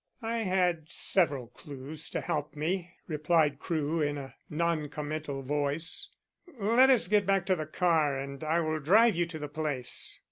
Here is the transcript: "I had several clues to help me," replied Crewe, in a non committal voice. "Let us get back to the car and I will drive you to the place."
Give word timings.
"I 0.23 0.37
had 0.39 0.89
several 0.89 1.45
clues 1.49 2.09
to 2.09 2.21
help 2.21 2.55
me," 2.55 2.91
replied 3.07 3.59
Crewe, 3.59 4.01
in 4.01 4.17
a 4.17 4.33
non 4.49 4.89
committal 4.89 5.43
voice. 5.43 6.09
"Let 6.57 6.89
us 6.89 7.07
get 7.07 7.27
back 7.27 7.45
to 7.45 7.55
the 7.55 7.67
car 7.67 8.17
and 8.17 8.43
I 8.43 8.61
will 8.61 8.79
drive 8.79 9.15
you 9.15 9.27
to 9.27 9.37
the 9.37 9.47
place." 9.47 10.19